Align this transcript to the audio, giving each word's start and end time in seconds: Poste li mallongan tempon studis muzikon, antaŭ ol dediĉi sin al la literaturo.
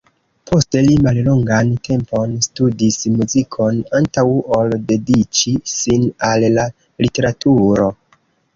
Poste 0.51 0.79
li 0.85 0.93
mallongan 1.07 1.69
tempon 1.87 2.33
studis 2.45 2.97
muzikon, 3.19 3.77
antaŭ 4.01 4.25
ol 4.59 4.75
dediĉi 4.93 5.55
sin 5.75 6.11
al 6.33 6.51
la 6.59 6.69
literaturo. 7.07 7.95